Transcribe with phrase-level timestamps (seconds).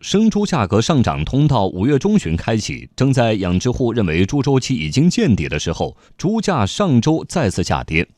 [0.00, 8.08] 生猪价格上涨通道五月中旬开启，正在养殖户认为猪周期已经见底的时候，猪价上周再次下跌。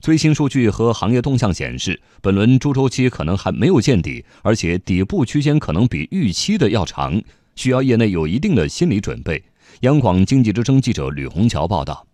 [0.00, 7.22] 最新数据和行业动向显示，本轮猪周期可能还没有见底，而且底部区间可能比预期的要长，
[7.56, 9.42] 需要业内有一定的心理准备。
[9.80, 12.06] 央广经济之声记者吕红桥报道。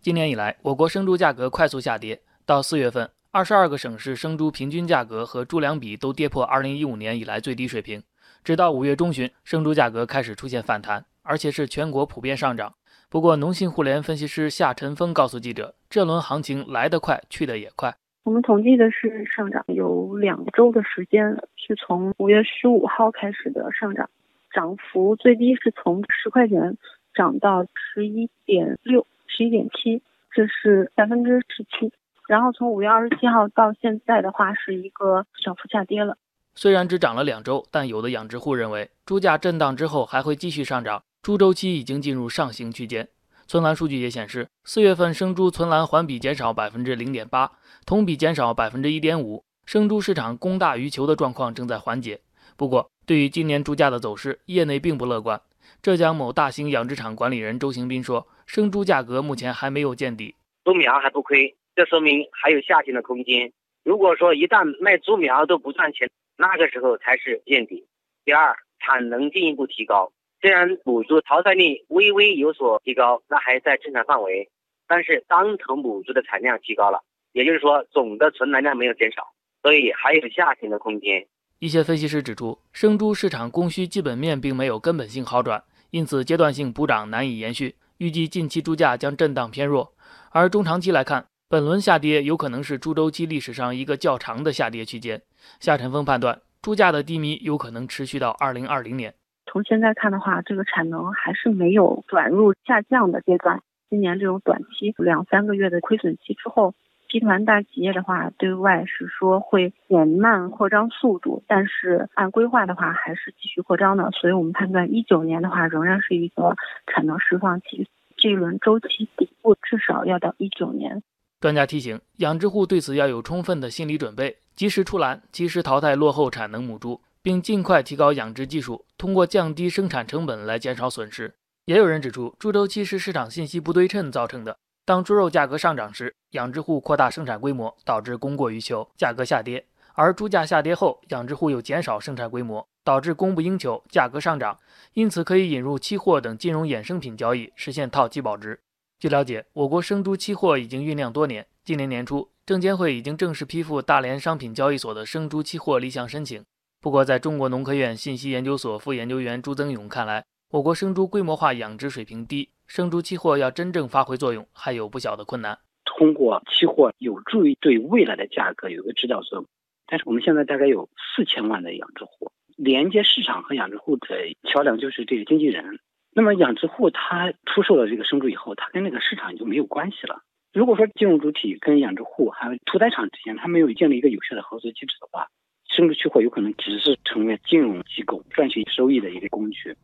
[0.00, 8.02] 今年以来，我国生猪价格快速下跌，到四月份，二十二个省市生猪平均价格和猪粮比都跌破二零一五年以来最低水平。
[8.42, 12.74] 直到五月中旬，生猪价格开始出现反弹，而且是全国普遍上涨。
[13.08, 17.94] 不过，农信互联分析师夏晨峰告诉记者，这轮行情来得快，去得也快。
[18.24, 24.10] 我们统计的是上涨有两周的时间，是从五月十五号开始的上涨，
[24.52, 26.76] 涨幅最低是从十块钱
[27.14, 31.92] 涨到十一点六、十一点七，这是百分之十七。
[32.30, 36.16] 然后从五月二十七号到现在的话，是一个小幅下跌了。
[36.54, 43.08] 虽然只涨了两周，但有的养殖户认为，猪价震荡之后还会继续上涨，猪周期已经进入上行区间。
[43.48, 47.50] 存栏数据也显示，四月份生猪存栏环比减少百分之零点八，
[47.84, 52.20] 同比减少百分之一点五，生猪市场供大于求的状况正在缓解。
[52.56, 55.40] 不过，对于今年猪价的走势，业内并不乐观。
[55.82, 63.50] 浙江某大型养殖场管理人周行斌说，生猪价格目前还没有见底，猪苗还不亏，这说明还有下行的空间。
[63.84, 67.86] 如果说一旦卖猪苗都不赚钱，那个时候才是见底。
[68.22, 70.12] 第二，产能进一步提高。
[70.42, 74.50] 虽然母猪淘汰率微微有所提高，那还在正常范围，
[74.86, 79.32] 但是单头母猪的产量提高了，也就是说总的存栏量没有减少，
[79.62, 81.26] 所以还有下行的空间。
[81.60, 89.94] 一些分析师指出，生猪市场供需基本面并没有根本性好转，因此阶段性补涨难以延续，预计近期猪价将震荡偏弱。
[90.32, 95.20] 而中长期来看，本轮下跌有可能是猪周期历史上一个较长的下跌区间。
[95.58, 99.12] 夏晨峰判断，猪价的低迷有可能持续到二零二零年。
[99.46, 103.60] 从现在看的话，这个产能还是没有转入下降的阶段。
[103.88, 106.72] 今年这种短期两三个月的亏损期之后，
[107.08, 114.12] 集团大企业的话，对外是说会减慢扩张速度，但是按规划的话，还是继续扩张的。
[114.12, 116.54] 所以我们判断，一九年的话，仍然是一个
[116.86, 121.02] 产能释放期，这一轮周期底部至少要到一九年。
[121.40, 131.32] 专家提醒，养殖户对此要有充分的心理准备，及时出栏，及时淘汰落后产能母猪，并尽快提高养殖技术，通过降低生产成本来减少损失。
[131.64, 134.54] 也有人指出，猪周期是市场信息不对称造成的。
[134.84, 139.62] 当猪肉价格上涨时，养殖户扩大生产规模，导致供过于求，价格下跌；
[139.94, 144.58] 而猪价下跌后，养殖户又减少生产规模，导致供不应求，价格上涨。
[144.92, 148.60] 因此，可以引入期货等金融衍生品交易，实现套期保值。
[149.00, 151.46] 据了解，我国生猪期货已经酝酿多年。
[151.64, 156.44] 今年年初，证监会已经正式批复大连商品交易所的生猪期货立项申请。
[156.82, 165.58] 不过，在中国农科院信息研究所副研究员朱增勇看来，我国生猪规模化养殖水平低，生猪期货要真正发挥作用，还有不小的困难。
[165.86, 169.46] 通过期货有助于对未来的价格有个指导作用，
[169.86, 170.86] 但是我们现在大概有
[171.16, 174.08] 四千万的养殖户，连接市场和养殖户的
[174.52, 175.80] 桥梁就是这个经纪人。
[176.20, 180.20] 那么养殖户他出售了这个生猪以后，他跟那个市场就没有关系了。
[180.52, 185.28] 如果说金融主体跟养殖户还有屠宰场之间，他没有建立一个有效的合作机制的话，
[185.66, 189.74] 生猪期货有可能只是成为金融机构赚取收益的一个工具。